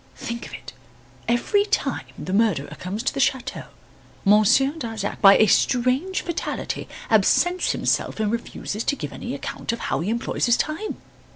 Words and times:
Think 0.15 0.47
of 0.47 0.53
it! 0.55 0.73
every 1.27 1.63
time 1.63 2.05
the 2.17 2.33
murderer 2.33 2.75
comes 2.79 3.03
to 3.03 3.13
the 3.13 3.19
chateau, 3.19 3.65
Monsieur 4.25 4.71
Darzac, 4.71 5.21
by 5.21 5.37
a 5.37 5.45
strange 5.45 6.21
fatality, 6.21 6.89
absents 7.11 7.71
himself 7.73 8.19
and 8.19 8.31
refuses 8.31 8.83
to 8.85 8.95
give 8.95 9.13
any 9.13 9.35
account 9.35 9.71
of 9.71 9.77
how 9.77 9.99
he 9.99 10.09
employs 10.09 10.47
his 10.47 10.57
time." 10.57 10.97